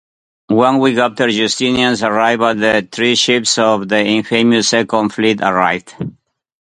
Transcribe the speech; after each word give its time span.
One 0.49 0.79
week 0.79 0.97
after 0.97 1.29
"Justinian"s 1.29 2.01
arrival, 2.01 2.55
the 2.55 2.89
three 2.91 3.13
ships 3.13 3.59
of 3.59 3.87
the 3.87 3.99
infamous 4.03 4.69
Second 4.69 5.09
Fleet 5.13 5.39
arrived. 5.41 5.93